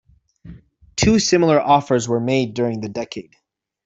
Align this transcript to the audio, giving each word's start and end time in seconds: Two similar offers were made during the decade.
Two 0.95 1.19
similar 1.19 1.61
offers 1.61 2.07
were 2.09 2.19
made 2.19 2.55
during 2.55 2.81
the 2.81 2.89
decade. 2.89 3.35